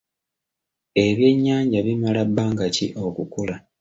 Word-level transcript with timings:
Ebyennyanja 1.05 1.79
bimala 1.85 2.21
bbanga 2.29 2.65
ki 2.75 2.85
okukula? 3.05 3.55